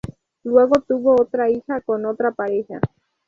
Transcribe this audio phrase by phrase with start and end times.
[0.41, 2.79] Luego tuvo otra hija con otra pareja.